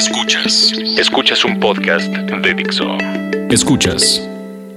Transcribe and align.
Escuchas. 0.00 0.72
Escuchas 0.96 1.44
un 1.44 1.60
podcast 1.60 2.06
de 2.10 2.54
Dixo. 2.54 2.96
Escuchas. 3.50 4.26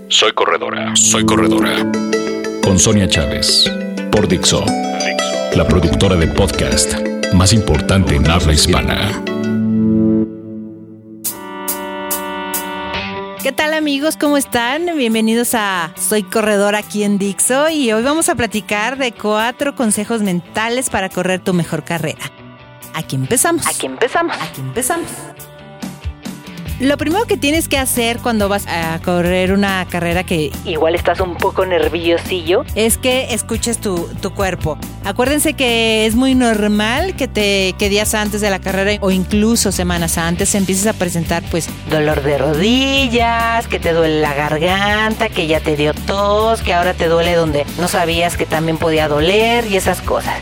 Soy 0.09 0.33
corredora. 0.33 0.93
Soy 0.97 1.25
corredora. 1.25 1.89
Con 2.61 2.77
Sonia 2.77 3.07
Chávez. 3.07 3.71
Por 4.11 4.27
Dixo. 4.27 4.65
La 5.55 5.65
productora 5.65 6.17
de 6.17 6.27
podcast 6.27 6.95
más 7.33 7.53
importante 7.53 8.17
en 8.17 8.29
habla 8.29 8.51
hispana. 8.51 9.23
¿Qué 13.41 13.53
tal 13.53 13.75
amigos? 13.75 14.17
¿Cómo 14.17 14.35
están? 14.35 14.97
Bienvenidos 14.97 15.53
a 15.53 15.93
Soy 15.95 16.23
Corredora 16.23 16.79
aquí 16.79 17.03
en 17.03 17.17
Dixo 17.17 17.69
y 17.69 17.93
hoy 17.93 18.03
vamos 18.03 18.27
a 18.27 18.35
platicar 18.35 18.97
de 18.97 19.13
cuatro 19.13 19.73
consejos 19.73 20.21
mentales 20.21 20.89
para 20.89 21.07
correr 21.07 21.41
tu 21.41 21.53
mejor 21.53 21.85
carrera. 21.85 22.42
Aquí 22.93 23.15
empezamos. 23.15 23.65
Aquí 23.67 23.85
empezamos. 23.85 24.35
Aquí 24.41 24.61
empezamos. 24.61 25.07
Lo 26.79 26.97
primero 26.97 27.25
que 27.25 27.37
tienes 27.37 27.67
que 27.67 27.77
hacer 27.77 28.17
cuando 28.17 28.49
vas 28.49 28.65
a 28.67 28.99
correr 29.05 29.53
una 29.53 29.85
carrera 29.85 30.23
que 30.23 30.51
Igual 30.65 30.95
estás 30.95 31.19
un 31.19 31.37
poco 31.37 31.65
nerviosillo. 31.65 32.65
es 32.75 32.97
que 32.97 33.33
escuches 33.33 33.79
tu, 33.79 34.09
tu 34.21 34.33
cuerpo. 34.33 34.77
Acuérdense 35.05 35.53
que 35.53 36.05
es 36.05 36.15
muy 36.15 36.35
normal 36.35 37.15
que 37.15 37.27
te 37.27 37.73
que 37.77 37.89
días 37.89 38.13
antes 38.15 38.41
de 38.41 38.49
la 38.49 38.59
carrera 38.59 38.97
o 39.01 39.11
incluso 39.11 39.71
semanas 39.71 40.17
antes 40.17 40.55
empieces 40.55 40.87
a 40.87 40.93
presentar 40.93 41.43
pues 41.51 41.69
Dolor 41.89 42.21
de 42.21 42.37
rodillas, 42.37 43.67
que 43.67 43.79
te 43.79 43.93
duele 43.93 44.19
la 44.19 44.33
garganta, 44.33 45.29
que 45.29 45.47
ya 45.47 45.59
te 45.59 45.77
dio 45.77 45.93
tos, 45.93 46.61
que 46.61 46.73
ahora 46.73 46.93
te 46.93 47.07
duele 47.07 47.35
donde 47.35 47.65
no 47.79 47.87
sabías 47.87 48.35
que 48.35 48.45
también 48.45 48.77
podía 48.77 49.07
doler 49.07 49.67
y 49.67 49.77
esas 49.77 50.01
cosas. 50.01 50.35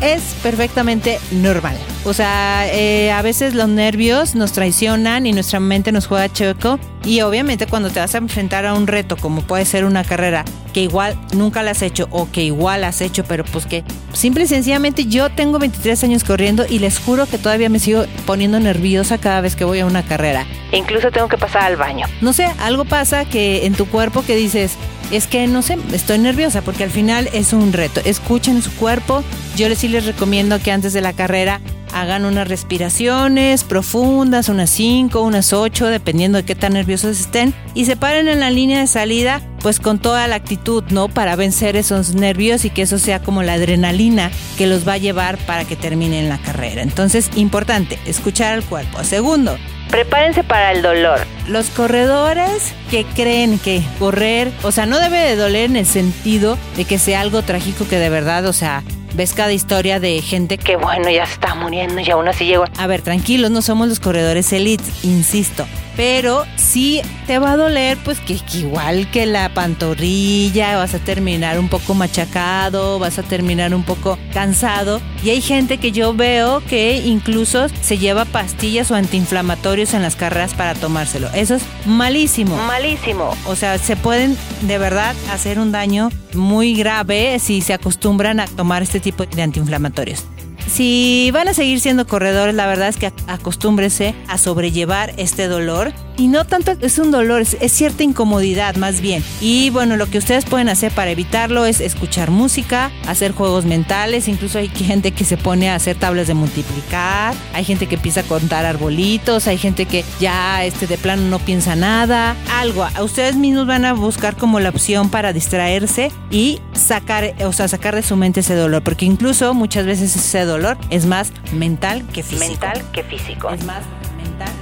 Es 0.00 0.22
perfectamente 0.42 1.18
normal. 1.30 1.76
O 2.04 2.14
sea, 2.14 2.66
eh, 2.72 3.12
a 3.12 3.22
veces 3.22 3.54
los 3.54 3.68
nervios 3.68 4.34
nos 4.34 4.52
traicionan 4.52 5.26
y 5.26 5.32
nuestra 5.32 5.60
mente 5.60 5.92
nos 5.92 6.06
juega 6.06 6.32
choco. 6.32 6.78
Y 7.04 7.20
obviamente 7.22 7.66
cuando 7.66 7.90
te 7.90 8.00
vas 8.00 8.14
a 8.14 8.18
enfrentar 8.18 8.66
a 8.66 8.74
un 8.74 8.86
reto 8.86 9.16
como 9.16 9.42
puede 9.42 9.64
ser 9.64 9.84
una 9.84 10.04
carrera 10.04 10.44
que 10.72 10.82
igual 10.82 11.16
nunca 11.34 11.62
la 11.62 11.72
has 11.72 11.82
hecho 11.82 12.08
o 12.10 12.30
que 12.30 12.44
igual 12.44 12.84
has 12.84 13.00
hecho, 13.00 13.24
pero 13.24 13.44
pues 13.44 13.66
que 13.66 13.84
simple 14.12 14.44
y 14.44 14.46
sencillamente 14.46 15.06
yo 15.06 15.30
tengo 15.30 15.58
23 15.58 16.04
años 16.04 16.24
corriendo 16.24 16.64
y 16.68 16.78
les 16.78 16.98
juro 16.98 17.26
que 17.26 17.38
todavía 17.38 17.68
me 17.68 17.78
sigo 17.78 18.04
poniendo 18.26 18.60
nerviosa 18.60 19.18
cada 19.18 19.40
vez 19.40 19.56
que 19.56 19.64
voy 19.64 19.80
a 19.80 19.86
una 19.86 20.02
carrera. 20.02 20.46
Incluso 20.72 21.10
tengo 21.10 21.28
que 21.28 21.38
pasar 21.38 21.62
al 21.62 21.76
baño. 21.76 22.06
No 22.20 22.32
sé, 22.32 22.46
algo 22.58 22.84
pasa 22.84 23.24
que 23.24 23.66
en 23.66 23.74
tu 23.74 23.86
cuerpo 23.86 24.22
que 24.22 24.36
dices, 24.36 24.72
es 25.10 25.26
que 25.26 25.46
no 25.46 25.62
sé, 25.62 25.78
estoy 25.92 26.18
nerviosa 26.18 26.62
porque 26.62 26.84
al 26.84 26.90
final 26.90 27.28
es 27.32 27.52
un 27.52 27.72
reto. 27.72 28.00
Escuchen 28.04 28.62
su 28.62 28.72
cuerpo. 28.76 29.22
Yo 29.56 29.68
les 29.68 29.78
sí 29.78 29.88
les 29.88 30.06
recomiendo 30.06 30.58
que 30.60 30.72
antes 30.72 30.92
de 30.92 31.00
la 31.00 31.12
carrera 31.12 31.60
hagan 31.92 32.24
unas 32.24 32.48
respiraciones 32.48 33.64
profundas, 33.64 34.48
unas 34.48 34.70
5, 34.70 35.20
unas 35.22 35.52
8, 35.52 35.86
dependiendo 35.86 36.38
de 36.38 36.44
qué 36.44 36.54
tan 36.54 36.74
nerviosos 36.74 37.18
estén, 37.18 37.54
y 37.74 37.84
se 37.84 37.96
paren 37.96 38.28
en 38.28 38.40
la 38.40 38.50
línea 38.50 38.80
de 38.80 38.86
salida, 38.86 39.40
pues 39.60 39.80
con 39.80 39.98
toda 39.98 40.26
la 40.28 40.36
actitud, 40.36 40.84
¿no? 40.90 41.08
Para 41.08 41.36
vencer 41.36 41.76
esos 41.76 42.14
nervios 42.14 42.64
y 42.64 42.70
que 42.70 42.82
eso 42.82 42.98
sea 42.98 43.20
como 43.20 43.42
la 43.42 43.54
adrenalina 43.54 44.30
que 44.56 44.66
los 44.66 44.86
va 44.86 44.94
a 44.94 44.98
llevar 44.98 45.38
para 45.38 45.64
que 45.64 45.76
terminen 45.76 46.28
la 46.28 46.38
carrera. 46.38 46.82
Entonces, 46.82 47.30
importante, 47.36 47.98
escuchar 48.06 48.54
al 48.54 48.64
cuerpo. 48.64 49.02
Segundo, 49.04 49.56
Prepárense 49.90 50.44
para 50.44 50.72
el 50.72 50.82
dolor. 50.82 51.20
los 51.48 51.70
corredores 51.70 52.72
que 52.90 53.04
creen 53.04 53.58
que 53.58 53.82
correr, 53.98 54.52
o 54.62 54.70
sea, 54.70 54.86
no 54.86 55.00
debe 55.00 55.18
de 55.18 55.34
doler 55.34 55.68
en 55.68 55.74
el 55.76 55.86
sentido 55.86 56.56
de 56.76 56.84
que 56.84 56.98
sea 56.98 57.20
algo 57.20 57.42
trágico 57.42 57.88
que 57.88 57.98
de 57.98 58.08
verdad, 58.08 58.46
o 58.46 58.52
sea, 58.52 58.84
ves 59.14 59.32
cada 59.32 59.52
historia 59.52 60.00
de 60.00 60.20
gente 60.22 60.58
que... 60.58 60.76
Bueno, 60.76 61.10
ya 61.10 61.26
se 61.26 61.34
está 61.34 61.54
muriendo 61.54 62.00
y 62.00 62.10
aún 62.10 62.28
así 62.28 62.44
llegó. 62.44 62.64
A 62.78 62.86
ver, 62.86 63.02
tranquilos, 63.02 63.50
no 63.50 63.62
somos 63.62 63.88
los 63.88 64.00
corredores 64.00 64.52
elite, 64.52 64.84
insisto. 65.02 65.66
Pero 65.96 66.46
sí 66.56 67.02
te 67.26 67.38
va 67.38 67.52
a 67.52 67.56
doler, 67.56 67.98
pues 68.04 68.20
que, 68.20 68.38
que 68.38 68.58
igual 68.58 69.10
que 69.10 69.26
la 69.26 69.52
pantorrilla, 69.52 70.76
vas 70.76 70.94
a 70.94 70.98
terminar 70.98 71.58
un 71.58 71.68
poco 71.68 71.94
machacado, 71.94 72.98
vas 72.98 73.18
a 73.18 73.22
terminar 73.22 73.74
un 73.74 73.82
poco 73.82 74.18
cansado. 74.32 75.00
Y 75.22 75.30
hay 75.30 75.42
gente 75.42 75.78
que 75.78 75.92
yo 75.92 76.14
veo 76.14 76.62
que 76.68 76.96
incluso 77.04 77.66
se 77.82 77.98
lleva 77.98 78.24
pastillas 78.24 78.90
o 78.90 78.94
antiinflamatorios 78.94 79.92
en 79.92 80.02
las 80.02 80.16
carreras 80.16 80.54
para 80.54 80.74
tomárselo. 80.74 81.28
Eso 81.34 81.56
es 81.56 81.62
malísimo. 81.84 82.56
Malísimo. 82.56 83.36
O 83.46 83.56
sea, 83.56 83.76
se 83.76 83.96
pueden 83.96 84.38
de 84.62 84.78
verdad 84.78 85.14
hacer 85.30 85.58
un 85.58 85.72
daño 85.72 86.10
muy 86.34 86.74
grave 86.74 87.38
si 87.38 87.60
se 87.60 87.72
acostumbran 87.72 88.40
a 88.40 88.46
tomar 88.46 88.82
este 88.82 89.00
tipo 89.00 89.26
de 89.26 89.42
antiinflamatorios. 89.42 90.24
Si 90.66 91.30
van 91.32 91.48
a 91.48 91.54
seguir 91.54 91.80
siendo 91.80 92.06
corredores, 92.06 92.54
la 92.54 92.66
verdad 92.66 92.88
es 92.88 92.96
que 92.96 93.12
acostúmbrese 93.26 94.14
a 94.28 94.38
sobrellevar 94.38 95.12
este 95.16 95.48
dolor. 95.48 95.92
Y 96.16 96.28
no 96.28 96.44
tanto 96.44 96.72
es 96.80 96.98
un 96.98 97.10
dolor, 97.10 97.40
es, 97.40 97.56
es 97.60 97.72
cierta 97.72 98.02
incomodidad 98.02 98.76
más 98.76 99.00
bien. 99.00 99.24
Y 99.40 99.70
bueno, 99.70 99.96
lo 99.96 100.06
que 100.06 100.18
ustedes 100.18 100.44
pueden 100.44 100.68
hacer 100.68 100.92
para 100.92 101.10
evitarlo 101.10 101.64
es 101.64 101.80
escuchar 101.80 102.30
música, 102.30 102.90
hacer 103.06 103.32
juegos 103.32 103.64
mentales. 103.64 104.28
Incluso 104.28 104.58
hay 104.58 104.68
gente 104.68 105.12
que 105.12 105.24
se 105.24 105.36
pone 105.36 105.70
a 105.70 105.74
hacer 105.74 105.96
tablas 105.96 106.26
de 106.26 106.34
multiplicar. 106.34 107.34
Hay 107.54 107.64
gente 107.64 107.86
que 107.86 107.94
empieza 107.94 108.20
a 108.20 108.22
contar 108.24 108.66
arbolitos. 108.66 109.46
Hay 109.46 109.58
gente 109.58 109.86
que 109.86 110.04
ya 110.20 110.64
este, 110.64 110.86
de 110.86 110.98
plano 110.98 111.22
no 111.22 111.38
piensa 111.38 111.76
nada. 111.76 112.36
Algo. 112.54 112.86
Ustedes 113.02 113.36
mismos 113.36 113.66
van 113.66 113.84
a 113.84 113.92
buscar 113.92 114.36
como 114.36 114.60
la 114.60 114.70
opción 114.70 115.10
para 115.10 115.32
distraerse 115.32 116.10
y 116.30 116.60
sacar, 116.72 117.34
o 117.44 117.52
sea, 117.52 117.68
sacar 117.68 117.94
de 117.94 118.02
su 118.02 118.16
mente 118.16 118.40
ese 118.40 118.54
dolor. 118.54 118.82
Porque 118.82 119.06
incluso 119.06 119.54
muchas 119.54 119.86
veces 119.86 120.14
ese 120.14 120.44
dolor 120.44 120.76
es 120.90 121.06
más 121.06 121.32
mental 121.52 122.06
que 122.12 122.22
físico. 122.22 122.50
Mental 122.50 122.82
que 122.92 123.02
físico. 123.04 123.50
Es 123.50 123.64
más 123.64 123.82
mental 124.16 124.59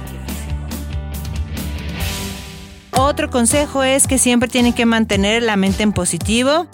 Otro 3.01 3.29
consejo 3.29 3.81
es 3.81 4.07
que 4.07 4.17
siempre 4.17 4.49
tienen 4.49 4.73
que 4.73 4.85
mantener 4.85 5.41
la 5.41 5.55
mente 5.55 5.83
en 5.83 5.93
positivo. 5.93 6.67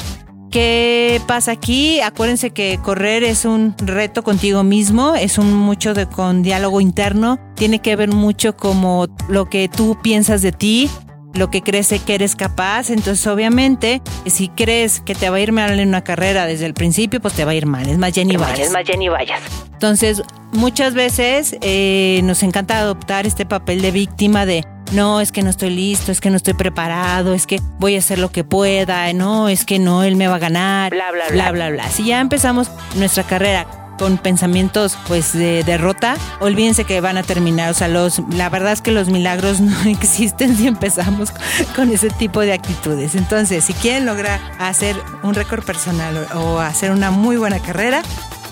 ¿Qué 0.50 1.22
pasa 1.28 1.52
aquí? 1.52 2.02
Acuérdense 2.02 2.50
que 2.50 2.80
correr 2.82 3.24
es 3.24 3.46
un 3.46 3.76
reto 3.78 4.24
contigo 4.24 4.64
mismo, 4.64 5.14
es 5.14 5.38
un 5.38 5.54
mucho 5.54 5.94
de 5.94 6.08
con 6.08 6.42
diálogo 6.42 6.82
interno, 6.82 7.40
tiene 7.54 7.80
que 7.80 7.96
ver 7.96 8.12
mucho 8.12 8.58
como 8.58 9.06
lo 9.30 9.50
que 9.50 9.70
tú 9.70 10.00
piensas 10.02 10.42
de 10.42 10.52
ti, 10.52 10.90
lo 11.38 11.50
que 11.50 11.62
crees 11.62 11.94
que 12.06 12.16
eres 12.16 12.36
capaz. 12.36 12.90
Entonces, 12.90 13.26
obviamente, 13.28 14.02
si 14.26 14.50
crees 14.50 15.00
que 15.02 15.16
te 15.16 15.30
va 15.30 15.38
a 15.38 15.40
ir 15.40 15.52
mal 15.52 15.80
en 15.80 15.88
una 15.90 16.04
carrera 16.04 16.46
desde 16.46 16.66
el 16.66 16.74
principio, 16.74 17.22
pues 17.22 17.34
te 17.34 17.46
va 17.46 17.52
a 17.52 17.56
ir 17.56 17.66
mal. 17.66 17.88
Es 17.88 17.98
más, 17.98 18.14
ya 18.14 18.24
ni 18.24 18.36
vayas. 18.38 18.60
Es 18.60 18.72
más, 18.72 18.84
ya 18.86 18.96
ni 18.96 19.10
vayas. 19.10 19.42
Entonces, 19.74 20.24
muchas 20.54 20.94
veces 20.94 21.58
eh, 21.62 22.22
nos 22.24 22.44
encanta 22.44 22.78
adoptar 22.80 23.28
este 23.28 23.46
papel 23.46 23.82
de 23.82 23.92
víctima 23.92 24.46
de 24.46 24.66
no, 24.92 25.20
es 25.20 25.32
que 25.32 25.42
no 25.42 25.50
estoy 25.50 25.72
listo, 25.72 26.12
es 26.12 26.22
que 26.22 26.30
no 26.30 26.38
estoy 26.38 26.54
preparado, 26.54 27.34
es 27.34 27.48
que 27.48 27.60
voy 27.80 27.96
a 27.96 28.00
hacer 28.00 28.20
lo 28.20 28.32
que 28.32 28.44
pueda, 28.44 29.12
no, 29.14 29.50
es 29.50 29.66
que 29.66 29.80
no, 29.80 30.04
él 30.04 30.16
me 30.16 30.28
va 30.28 30.36
a 30.36 30.40
ganar, 30.40 30.92
Bla, 30.92 31.12
bla, 31.12 31.26
bla, 31.30 31.52
bla. 31.52 31.52
bla, 31.52 31.70
bla. 31.72 31.90
Si 31.90 32.06
ya 32.06 32.22
empezamos 32.22 32.70
nuestra 32.96 33.24
carrera 33.24 33.66
con 33.98 34.18
pensamientos 34.18 34.98
pues 35.08 35.34
de 35.34 35.64
derrota, 35.64 36.18
olvídense 36.40 36.84
que 36.84 37.02
van 37.02 37.18
a 37.18 37.24
terminar, 37.24 37.72
o 37.72 37.74
sea, 37.74 37.88
los 37.88 38.22
la 38.30 38.50
verdad 38.50 38.74
es 38.74 38.82
que 38.82 38.92
los 38.92 39.10
milagros 39.10 39.60
no 39.62 39.84
existen 39.84 40.56
si 40.56 40.68
empezamos 40.68 41.32
con 41.76 41.92
ese 41.92 42.10
tipo 42.10 42.42
de 42.42 42.54
actitudes. 42.54 43.16
Entonces, 43.16 43.64
si 43.64 43.74
quieren 43.74 44.06
lograr 44.06 44.40
hacer 44.60 44.96
un 45.24 45.34
récord 45.34 45.64
personal 45.64 46.28
o, 46.34 46.60
hacer 46.60 46.92
una 46.92 47.12
muy 47.12 47.38
buena 47.38 47.60
carrera, 47.60 48.02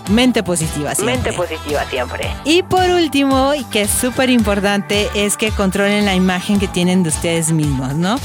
mente 0.09 0.43
positiva 0.43 0.93
siempre. 0.93 1.15
Mente 1.15 1.33
positiva 1.33 1.85
siempre. 1.89 2.29
Y 2.43 2.63
por 2.63 2.89
último, 2.89 3.53
y 3.53 3.63
que 3.65 3.83
es 3.83 3.89
súper 3.89 4.29
importante, 4.29 5.09
es 5.15 5.37
que 5.37 5.51
controlen 5.51 6.05
la 6.05 6.15
imagen 6.15 6.59
que 6.59 6.67
tienen 6.67 7.03
de 7.03 7.09
ustedes 7.09 7.51
mismos, 7.51 7.95
¿no? 7.95 8.17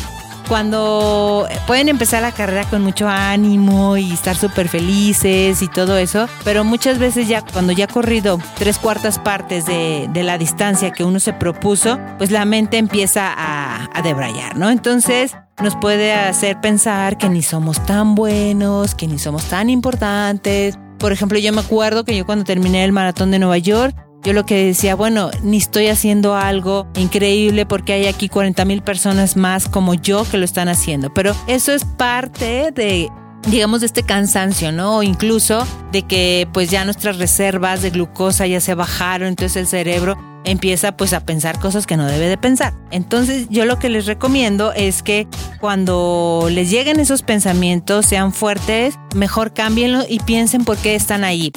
Cuando 0.48 1.46
pueden 1.66 1.90
empezar 1.90 2.22
la 2.22 2.32
carrera 2.32 2.64
con 2.64 2.82
mucho 2.82 3.06
ánimo 3.06 3.98
y 3.98 4.12
estar 4.12 4.34
súper 4.34 4.68
felices 4.68 5.60
y 5.60 5.68
todo 5.68 5.98
eso, 5.98 6.26
pero 6.42 6.64
muchas 6.64 6.98
veces 6.98 7.28
ya 7.28 7.42
cuando 7.42 7.72
ya 7.72 7.84
ha 7.84 7.88
corrido 7.88 8.40
tres 8.56 8.78
cuartas 8.78 9.18
partes 9.18 9.66
de, 9.66 10.08
la 10.14 10.38
distancia 10.38 10.90
que 10.90 11.04
uno 11.04 11.20
se 11.20 11.32
propuso, 11.32 11.98
pues 12.16 12.30
la 12.30 12.44
mente 12.44 12.78
empieza 12.78 13.32
a, 13.32 13.88
a 13.92 14.02
debrayar, 14.02 14.56
¿no? 14.56 14.70
Entonces 14.70 15.36
nos 15.62 15.76
puede 15.76 16.14
hacer 16.14 16.60
pensar 16.60 17.18
que 17.18 17.28
ni 17.28 17.42
somos 17.42 17.84
tan 17.84 18.14
buenos, 18.14 18.94
que 18.94 19.06
ni 19.06 19.18
somos 19.18 19.44
tan 19.44 19.68
importantes. 19.68 20.78
Por 20.98 21.12
ejemplo, 21.12 21.38
yo 21.38 21.52
me 21.52 21.60
acuerdo 21.60 22.04
que 22.04 22.16
yo 22.16 22.24
cuando 22.24 22.44
terminé 22.44 22.84
el 22.84 22.92
maratón 22.92 23.30
de 23.30 23.38
Nueva 23.38 23.58
York, 23.58 23.94
yo 24.24 24.32
lo 24.32 24.44
que 24.44 24.66
decía, 24.66 24.94
bueno, 24.94 25.30
ni 25.42 25.58
estoy 25.58 25.88
haciendo 25.88 26.34
algo 26.34 26.86
increíble 26.96 27.66
porque 27.66 27.92
hay 27.92 28.06
aquí 28.06 28.28
40 28.28 28.64
mil 28.64 28.82
personas 28.82 29.36
más 29.36 29.68
como 29.68 29.94
yo 29.94 30.24
que 30.24 30.38
lo 30.38 30.44
están 30.44 30.68
haciendo. 30.68 31.12
Pero 31.14 31.34
eso 31.46 31.72
es 31.72 31.84
parte 31.84 32.72
de 32.72 33.08
digamos, 33.46 33.80
de 33.80 33.86
este 33.86 34.02
cansancio, 34.02 34.72
¿no? 34.72 34.96
O 34.96 35.02
incluso 35.02 35.66
de 35.92 36.02
que 36.02 36.48
pues 36.52 36.70
ya 36.70 36.84
nuestras 36.84 37.18
reservas 37.18 37.82
de 37.82 37.90
glucosa 37.90 38.46
ya 38.46 38.60
se 38.60 38.74
bajaron, 38.74 39.28
entonces 39.28 39.56
el 39.56 39.66
cerebro 39.66 40.18
empieza 40.44 40.96
pues 40.96 41.12
a 41.12 41.20
pensar 41.20 41.58
cosas 41.58 41.86
que 41.86 41.96
no 41.96 42.06
debe 42.06 42.28
de 42.28 42.38
pensar. 42.38 42.74
Entonces 42.90 43.46
yo 43.50 43.64
lo 43.64 43.78
que 43.78 43.88
les 43.88 44.06
recomiendo 44.06 44.72
es 44.72 45.02
que 45.02 45.26
cuando 45.60 46.48
les 46.50 46.70
lleguen 46.70 47.00
esos 47.00 47.22
pensamientos 47.22 48.06
sean 48.06 48.32
fuertes, 48.32 48.98
mejor 49.14 49.52
cámbienlo 49.52 50.04
y 50.08 50.20
piensen 50.20 50.64
por 50.64 50.76
qué 50.76 50.94
están 50.94 51.24
ahí. 51.24 51.52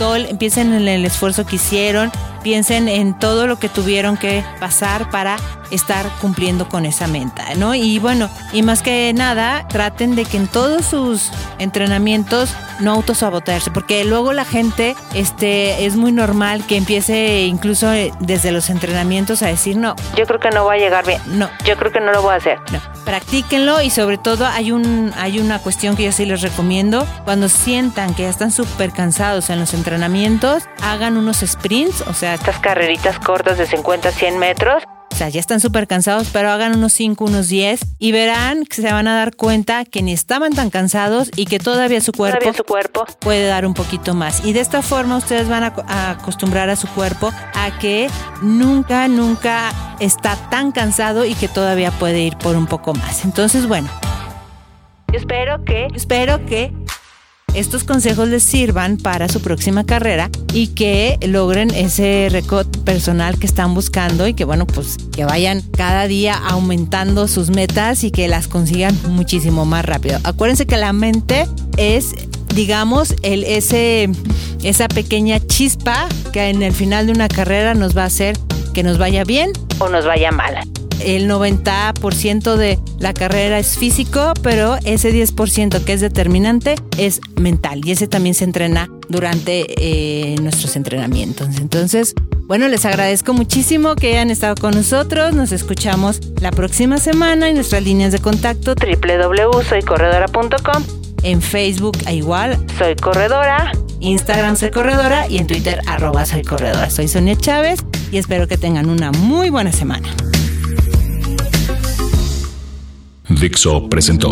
Todo, 0.00 0.16
piensen 0.38 0.72
en 0.72 0.88
el 0.88 1.04
esfuerzo 1.04 1.44
que 1.44 1.56
hicieron 1.56 2.10
piensen 2.42 2.88
en 2.88 3.18
todo 3.18 3.46
lo 3.46 3.58
que 3.58 3.68
tuvieron 3.68 4.16
que 4.16 4.44
pasar 4.58 5.10
para 5.10 5.36
estar 5.70 6.06
cumpliendo 6.20 6.68
con 6.68 6.84
esa 6.84 7.06
meta, 7.06 7.54
¿no? 7.56 7.74
Y 7.74 7.98
bueno, 7.98 8.28
y 8.52 8.62
más 8.62 8.82
que 8.82 9.12
nada, 9.14 9.66
traten 9.68 10.16
de 10.16 10.24
que 10.24 10.36
en 10.36 10.48
todos 10.48 10.84
sus 10.84 11.30
entrenamientos 11.58 12.54
no 12.80 12.92
autosabotearse, 12.92 13.70
porque 13.70 14.04
luego 14.04 14.32
la 14.32 14.44
gente 14.44 14.96
este 15.14 15.86
es 15.86 15.96
muy 15.96 16.12
normal 16.12 16.64
que 16.66 16.76
empiece 16.76 17.44
incluso 17.44 17.88
desde 18.20 18.52
los 18.52 18.70
entrenamientos 18.70 19.42
a 19.42 19.46
decir, 19.46 19.76
"No, 19.76 19.94
yo 20.16 20.26
creo 20.26 20.40
que 20.40 20.50
no 20.50 20.64
va 20.64 20.72
a 20.74 20.78
llegar 20.78 21.06
bien." 21.06 21.20
No, 21.26 21.48
yo 21.64 21.76
creo 21.76 21.92
que 21.92 22.00
no 22.00 22.10
lo 22.12 22.22
voy 22.22 22.32
a 22.32 22.36
hacer. 22.36 22.58
No, 22.72 22.80
practíquenlo 23.04 23.80
y 23.82 23.90
sobre 23.90 24.18
todo 24.18 24.46
hay 24.46 24.72
un 24.72 25.12
hay 25.16 25.38
una 25.38 25.58
cuestión 25.58 25.96
que 25.96 26.04
yo 26.04 26.12
sí 26.12 26.24
les 26.24 26.40
recomiendo, 26.40 27.06
cuando 27.24 27.48
sientan 27.48 28.14
que 28.14 28.22
ya 28.22 28.30
están 28.30 28.50
súper 28.50 28.92
cansados 28.92 29.50
en 29.50 29.60
los 29.60 29.74
entrenamientos, 29.74 30.64
hagan 30.82 31.16
unos 31.16 31.38
sprints, 31.38 32.02
o 32.08 32.14
sea, 32.14 32.29
estas 32.34 32.58
carreritas 32.58 33.18
cortas 33.18 33.58
de 33.58 33.66
50 33.66 34.08
a 34.08 34.12
100 34.12 34.38
metros 34.38 34.82
o 35.10 35.16
sea, 35.16 35.28
ya 35.28 35.40
están 35.40 35.60
súper 35.60 35.86
cansados, 35.86 36.30
pero 36.32 36.50
hagan 36.50 36.76
unos 36.76 36.94
5, 36.94 37.24
unos 37.26 37.48
10 37.48 37.80
y 37.98 38.12
verán 38.12 38.64
que 38.64 38.76
se 38.76 38.90
van 38.90 39.06
a 39.06 39.16
dar 39.16 39.36
cuenta 39.36 39.84
que 39.84 40.02
ni 40.02 40.12
estaban 40.12 40.52
tan 40.52 40.70
cansados 40.70 41.30
y 41.36 41.44
que 41.44 41.58
todavía 41.58 42.00
su 42.00 42.12
cuerpo, 42.12 42.52
su 42.54 42.64
cuerpo 42.64 43.04
puede 43.18 43.46
dar 43.46 43.66
un 43.66 43.74
poquito 43.74 44.14
más. 44.14 44.42
Y 44.46 44.54
de 44.54 44.60
esta 44.60 44.80
forma 44.80 45.18
ustedes 45.18 45.48
van 45.48 45.64
a, 45.64 46.10
acostumbrar 46.10 46.70
a 46.70 46.76
su 46.76 46.88
cuerpo 46.88 47.30
a 47.54 47.78
que 47.78 48.08
nunca, 48.40 49.08
nunca 49.08 49.72
está 49.98 50.36
tan 50.48 50.72
cansado 50.72 51.26
y 51.26 51.34
que 51.34 51.48
todavía 51.48 51.90
puede 51.90 52.20
ir 52.20 52.38
por 52.38 52.56
un 52.56 52.66
poco 52.66 52.94
más. 52.94 53.24
Entonces, 53.24 53.66
bueno. 53.66 53.90
Espero 55.12 55.64
que... 55.64 55.88
Espero 55.94 56.46
que 56.46 56.72
estos 57.54 57.84
consejos 57.84 58.28
les 58.28 58.42
sirvan 58.42 58.96
para 58.96 59.28
su 59.28 59.40
próxima 59.40 59.84
carrera 59.84 60.30
y 60.52 60.68
que 60.68 61.18
logren 61.26 61.70
ese 61.74 62.28
récord 62.30 62.66
personal 62.84 63.38
que 63.38 63.46
están 63.46 63.74
buscando 63.74 64.26
y 64.26 64.34
que 64.34 64.44
bueno, 64.44 64.66
pues 64.66 64.96
que 65.12 65.24
vayan 65.24 65.62
cada 65.76 66.06
día 66.06 66.34
aumentando 66.34 67.28
sus 67.28 67.50
metas 67.50 68.04
y 68.04 68.10
que 68.10 68.28
las 68.28 68.48
consigan 68.48 68.96
muchísimo 69.08 69.64
más 69.64 69.84
rápido. 69.84 70.18
Acuérdense 70.24 70.66
que 70.66 70.76
la 70.76 70.92
mente 70.92 71.46
es 71.76 72.14
digamos, 72.54 73.14
el, 73.22 73.44
ese, 73.44 74.10
esa 74.62 74.88
pequeña 74.88 75.38
chispa 75.40 76.08
que 76.32 76.48
en 76.48 76.62
el 76.62 76.72
final 76.72 77.06
de 77.06 77.12
una 77.12 77.28
carrera 77.28 77.74
nos 77.74 77.96
va 77.96 78.02
a 78.02 78.06
hacer 78.06 78.36
que 78.74 78.82
nos 78.82 78.98
vaya 78.98 79.24
bien 79.24 79.52
o 79.78 79.88
nos 79.88 80.04
vaya 80.04 80.30
mal 80.30 80.56
el 81.04 81.28
90% 81.28 82.56
de 82.56 82.78
la 82.98 83.12
carrera 83.12 83.58
es 83.58 83.78
físico, 83.78 84.32
pero 84.42 84.76
ese 84.84 85.12
10% 85.12 85.84
que 85.84 85.92
es 85.92 86.00
determinante 86.00 86.76
es 86.98 87.20
mental 87.36 87.82
y 87.84 87.92
ese 87.92 88.06
también 88.06 88.34
se 88.34 88.44
entrena 88.44 88.90
durante 89.08 89.66
eh, 89.78 90.36
nuestros 90.40 90.76
entrenamientos. 90.76 91.48
Entonces, 91.60 92.14
bueno, 92.46 92.68
les 92.68 92.84
agradezco 92.84 93.32
muchísimo 93.32 93.94
que 93.94 94.08
hayan 94.08 94.30
estado 94.30 94.56
con 94.56 94.74
nosotros. 94.74 95.32
Nos 95.34 95.52
escuchamos 95.52 96.20
la 96.40 96.50
próxima 96.50 96.98
semana 96.98 97.48
en 97.48 97.54
nuestras 97.54 97.84
líneas 97.84 98.12
de 98.12 98.18
contacto 98.18 98.74
www.soycorredora.com. 98.74 100.82
En 101.22 101.42
Facebook 101.42 101.98
igual, 102.10 102.58
Soy 102.78 102.96
Corredora. 102.96 103.72
Instagram 104.00 104.56
Soy 104.56 104.70
Corredora 104.70 105.28
y 105.28 105.38
en 105.38 105.46
Twitter 105.46 105.80
arroba 105.86 106.24
Soy 106.24 106.42
Corredora. 106.42 106.90
Soy 106.90 107.08
Sonia 107.08 107.36
Chávez 107.36 107.80
y 108.10 108.18
espero 108.18 108.48
que 108.48 108.56
tengan 108.56 108.88
una 108.88 109.12
muy 109.12 109.50
buena 109.50 109.70
semana. 109.70 110.08
Dixo 113.40 113.88
presentó 113.88 114.28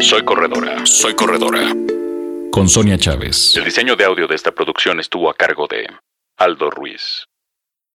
Soy 0.00 0.24
Corredora, 0.24 0.86
Soy 0.86 1.14
Corredora. 1.14 1.74
Con 2.50 2.66
Sonia 2.66 2.96
Chávez. 2.96 3.54
El 3.54 3.64
diseño 3.64 3.94
de 3.94 4.04
audio 4.06 4.26
de 4.26 4.34
esta 4.34 4.52
producción 4.52 5.00
estuvo 5.00 5.28
a 5.28 5.34
cargo 5.34 5.66
de 5.66 5.86
Aldo 6.38 6.70
Ruiz. 6.70 7.26